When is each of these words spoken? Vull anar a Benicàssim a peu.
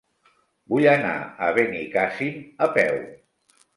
Vull 0.73 0.87
anar 0.93 1.11
a 1.47 1.49
Benicàssim 1.59 2.41
a 2.67 2.71
peu. 2.79 2.99